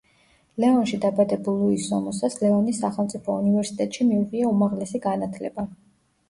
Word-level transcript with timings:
ლეონში 0.61 0.97
დაბადებულ 1.01 1.59
ლუის 1.63 1.85
სომოსას 1.91 2.37
ლეონის 2.45 2.79
სახელმწიფო 2.85 3.37
უნივერსიტეტში 3.43 4.09
მიუღია 4.09 4.49
უმაღლესი 4.55 5.05
განათლება. 5.07 5.69